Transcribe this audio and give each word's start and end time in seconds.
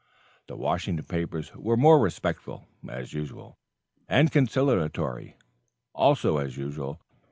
The 0.47 0.55
Washington 0.55 1.05
papers 1.05 1.53
were 1.55 1.77
more 1.77 1.99
respectful, 1.99 2.67
as 2.89 3.13
usual 3.13 3.59
and 4.09 4.31
conciliatory, 4.31 5.35
also, 5.93 6.37
as 6.37 6.57
usual. 6.57 6.99